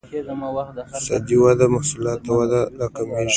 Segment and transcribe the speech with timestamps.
[0.79, 3.29] اقتصادي وده محصولات وده راکمېږي.